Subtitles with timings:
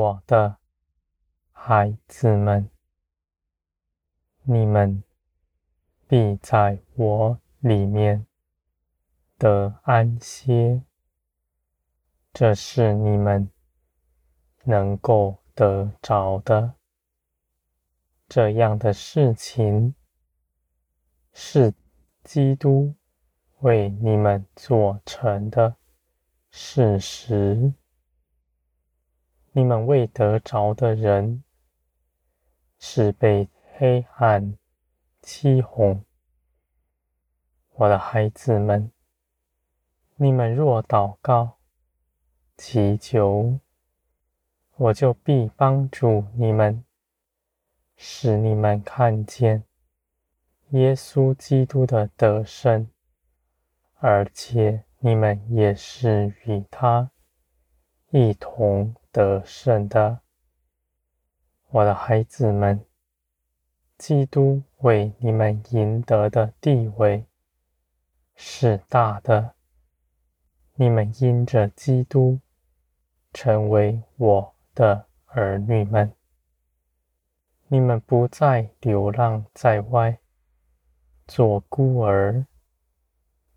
[0.00, 0.56] 我的
[1.52, 2.70] 孩子们，
[4.44, 5.04] 你们
[6.08, 8.26] 必在我里面
[9.36, 10.82] 得安歇。
[12.32, 13.50] 这是你们
[14.64, 16.76] 能够得着的。
[18.26, 19.94] 这样的事情
[21.34, 21.74] 是
[22.24, 22.94] 基督
[23.58, 25.76] 为你们做成的
[26.50, 27.74] 事实。
[29.52, 31.42] 你们未得着的人，
[32.78, 34.56] 是被黑暗
[35.22, 36.04] 欺哄。
[37.74, 38.92] 我的孩子们，
[40.14, 41.58] 你们若祷告、
[42.56, 43.58] 祈求，
[44.76, 46.84] 我就必帮助你们，
[47.96, 49.64] 使你们看见
[50.68, 52.88] 耶稣基督的得胜，
[53.98, 57.10] 而且你们也是与他
[58.10, 60.20] 一同得胜的。
[61.70, 62.84] 我的孩子们，
[63.96, 67.24] 基督为你们赢得的地位
[68.34, 69.54] 是大的。
[70.74, 72.40] 你们因着基督
[73.32, 76.12] 成为我的儿女们。
[77.68, 80.18] 你们不再流浪在外，
[81.28, 82.46] 做孤儿。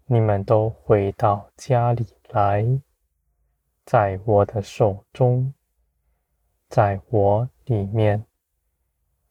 [0.05, 2.63] 你们都回到家里来，
[3.85, 5.53] 在我的手中，
[6.69, 8.25] 在我里面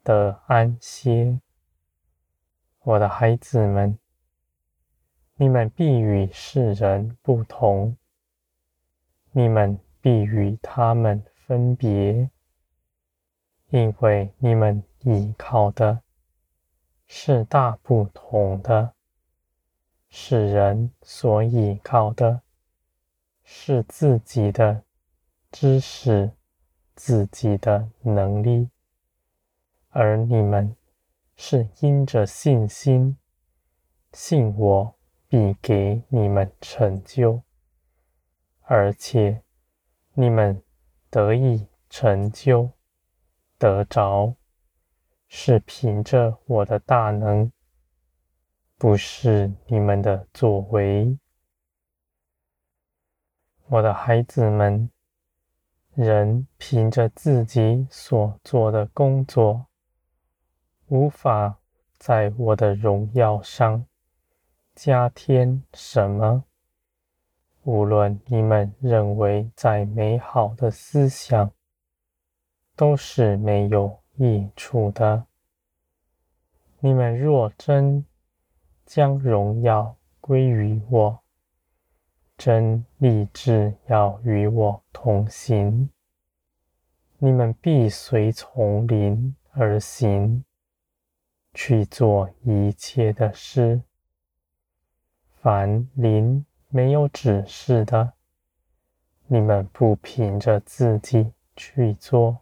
[0.05, 1.41] 的安歇。
[2.81, 3.99] 我的孩子们，
[5.37, 7.97] 你们必与世人不同，
[9.31, 12.29] 你们必与他们分别。
[13.69, 16.03] 因为你们依靠的
[17.07, 18.93] 是大不同的，
[20.11, 22.43] 世人所依靠的
[23.55, 24.83] 是自己的
[25.53, 26.33] 知识、
[26.97, 28.71] 自己的能力，
[29.91, 30.75] 而你们
[31.37, 33.17] 是因着信心，
[34.15, 34.95] 信我
[35.29, 37.43] 必给你们成就，
[38.63, 39.43] 而且
[40.15, 40.61] 你们
[41.11, 42.71] 得以成就。
[43.59, 44.35] 得着，
[45.29, 47.53] 是凭着我的大能，
[48.77, 51.17] 不是你们的作为。
[53.73, 54.91] 我的孩子们，
[55.95, 59.65] 人凭着自己所做的工作，
[60.89, 61.59] 无法
[61.97, 63.87] 在我的荣耀上
[64.75, 66.45] 加添什么。
[67.63, 71.51] 无论你们认为再美好的思想，
[72.77, 75.25] 都是没有益处的。
[76.81, 78.05] 你们若真
[78.85, 81.22] 将荣耀归于我，
[82.37, 85.91] 真立志要与我同行，
[87.19, 90.45] 你们必随从灵而行，
[91.55, 93.83] 去做一切的事。
[95.41, 98.13] 凡灵没有指示的，
[99.27, 102.39] 你们不凭着自己去做。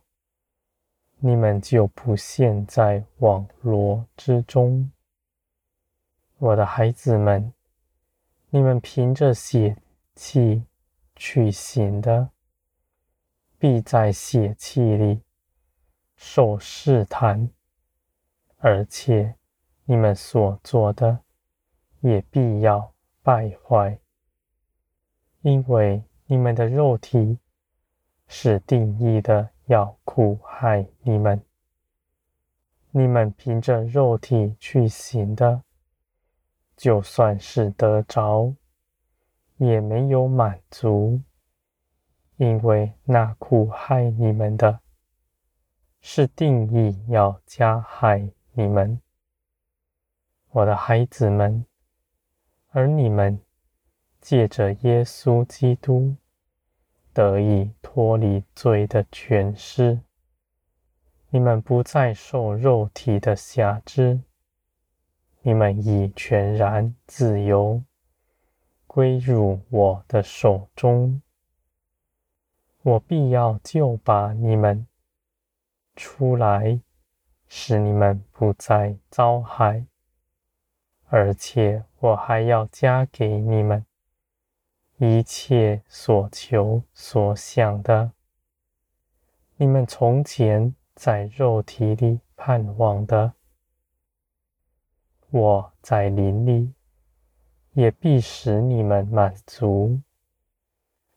[1.22, 4.90] 你们就不陷在网罗之中，
[6.38, 7.52] 我的孩子们，
[8.50, 9.76] 你们凭着血
[10.14, 10.64] 气
[11.16, 12.30] 去行的，
[13.58, 15.22] 必在血气里
[16.16, 17.50] 受试探，
[18.58, 19.34] 而且
[19.84, 21.20] 你们所做的
[22.00, 23.98] 也必要败坏，
[25.42, 27.38] 因为你们的肉体
[28.26, 29.50] 是定义的。
[29.66, 31.40] 要苦害你们，
[32.90, 35.62] 你们凭着肉体去行的，
[36.80, 38.54] 就算是得着，
[39.58, 41.20] 也没有满足，
[42.38, 44.80] 因为那苦害你们的，
[46.00, 48.98] 是定义要加害你们，
[50.52, 51.66] 我的孩子们，
[52.70, 53.38] 而你们
[54.22, 56.16] 借着耶稣基督。
[57.12, 60.00] 得以脱离罪的权势，
[61.28, 64.20] 你们不再受肉体的辖制，
[65.42, 67.82] 你们已全然自由，
[68.86, 71.22] 归入我的手中。
[72.82, 74.86] 我必要救拔你们
[75.96, 76.80] 出来，
[77.48, 79.86] 使你们不再遭害，
[81.08, 83.84] 而且我还要加给你们。
[84.98, 88.12] 一切所求所想的，
[89.56, 93.32] 你们从前在肉体里盼望的，
[95.30, 96.72] 我在林里
[97.72, 100.00] 也必使你们满足。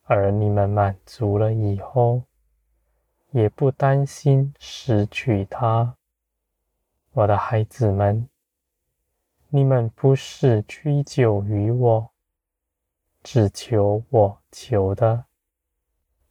[0.05, 2.23] 而你们满足了以后，
[3.31, 5.95] 也不担心失去它。
[7.13, 8.27] 我的孩子们，
[9.49, 12.09] 你们不是屈就于我，
[13.23, 15.25] 只求我求的。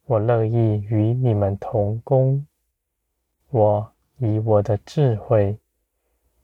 [0.05, 2.45] 我乐意与你们同工。
[3.49, 5.57] 我以我的智慧，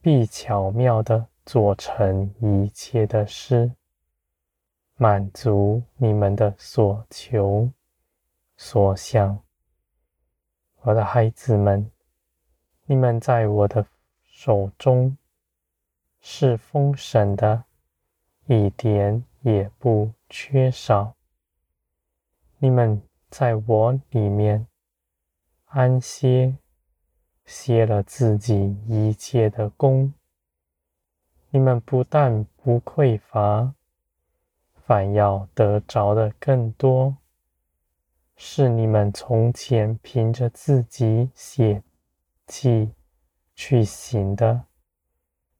[0.02, 3.70] 必巧妙地做成一切的事，
[4.96, 7.70] 满足你们的所求
[8.56, 9.38] 所想。
[10.80, 11.90] 我的孩子们，
[12.86, 13.86] 你们在我的
[14.24, 15.14] 手中
[16.20, 17.64] 是丰盛的，
[18.46, 21.14] 一点也不缺少。
[22.56, 24.66] 你们在我里面
[25.66, 26.56] 安歇，
[27.50, 30.14] 歇了自己一切的功。
[31.50, 33.74] 你们不但不匮乏，
[34.86, 37.16] 反要得着的更多。
[38.36, 41.82] 是你们从前凭着自己血
[42.46, 42.92] 气
[43.56, 44.66] 去行的，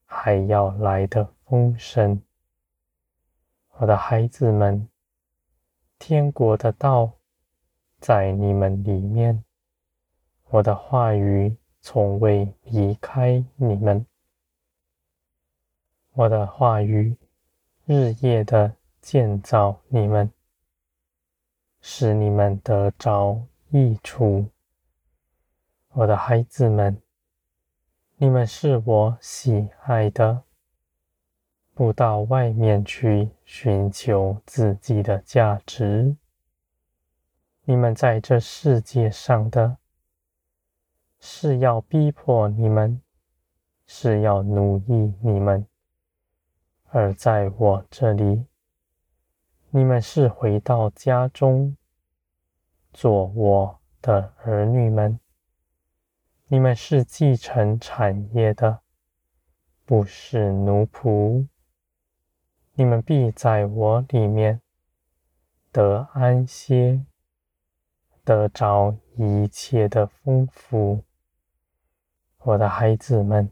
[0.05, 2.23] 还要来的丰盛。
[3.79, 4.89] 我的孩子们，
[5.99, 7.15] 天国的道
[7.99, 9.43] 在你们里面，
[10.51, 14.05] 我的话语从未离开你们，
[16.12, 17.17] 我的话语
[17.85, 20.31] 日夜的建造你们。
[21.82, 23.41] 使你们得着
[23.71, 24.44] 益处，
[25.93, 27.00] 我的孩子们，
[28.19, 30.43] 你们是我喜爱的，
[31.73, 36.15] 不到外面去寻求自己的价值。
[37.65, 39.79] 你们在这世界上的，
[41.21, 43.01] 是要逼迫你们，
[43.87, 45.67] 是要奴役你们，
[46.89, 48.47] 而在我这里。
[49.69, 51.77] 你们是回到家中，
[52.93, 55.21] 做我的儿女们。
[56.49, 58.81] 你们是继承产业的，
[59.85, 61.47] 不是奴仆。
[62.73, 64.61] 你们必在我里面
[65.71, 67.05] 得安歇，
[68.25, 71.05] 得着一切的丰富。
[72.43, 73.51] 我的孩子们，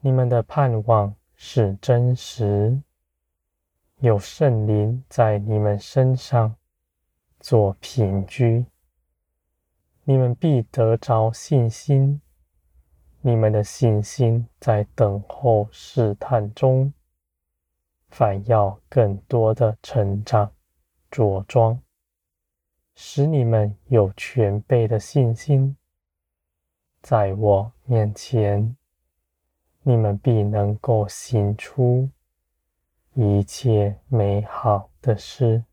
[0.00, 2.82] 你们的盼望是真实。
[4.00, 6.56] 有圣灵在你们身上
[7.38, 8.66] 做凭据，
[10.02, 12.20] 你们必得着信心。
[13.20, 16.92] 你们的信心在等候试探中，
[18.08, 20.52] 反要更多的成长
[21.08, 21.80] 茁壮，
[22.96, 25.76] 使你们有全备的信心。
[27.00, 28.76] 在我面前，
[29.82, 32.10] 你们必能够行出。
[33.14, 35.64] 一切美好的事。